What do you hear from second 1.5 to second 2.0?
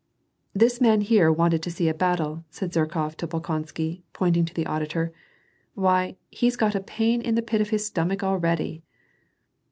to see a